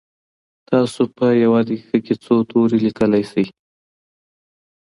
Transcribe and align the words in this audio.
تاسو 0.69 1.01
په 1.15 1.25
یوه 1.43 1.59
دقیقه 1.67 1.97
کي 2.05 2.13
څو 2.23 2.35
توري 2.49 2.77
لیکلی 2.85 3.23
سئ؟ 3.31 3.45